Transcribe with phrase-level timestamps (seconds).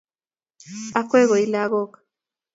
[0.99, 1.91] Akwek oi lagook